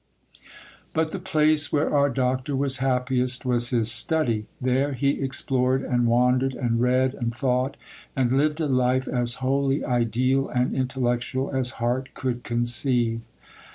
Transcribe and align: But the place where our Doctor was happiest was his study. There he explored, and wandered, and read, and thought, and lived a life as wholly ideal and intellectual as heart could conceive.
But 0.93 1.11
the 1.11 1.19
place 1.19 1.71
where 1.71 1.95
our 1.95 2.09
Doctor 2.09 2.55
was 2.55 2.77
happiest 2.77 3.45
was 3.45 3.69
his 3.69 3.91
study. 3.91 4.47
There 4.59 4.93
he 4.93 5.21
explored, 5.21 5.83
and 5.83 6.07
wandered, 6.07 6.55
and 6.55 6.81
read, 6.81 7.13
and 7.13 7.35
thought, 7.35 7.77
and 8.15 8.31
lived 8.31 8.59
a 8.59 8.65
life 8.65 9.07
as 9.07 9.35
wholly 9.45 9.85
ideal 9.85 10.49
and 10.49 10.73
intellectual 10.75 11.51
as 11.51 11.73
heart 11.77 12.15
could 12.15 12.41
conceive. 12.43 13.21